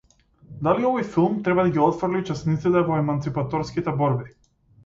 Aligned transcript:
Дали 0.67 0.87
овој 0.91 1.03
филм 1.17 1.35
треба 1.49 1.67
да 1.67 1.75
ги 1.75 1.83
отфрли 1.89 2.21
учесниците 2.25 2.83
во 2.89 2.99
еманципаторските 3.05 3.95
борби? 4.01 4.31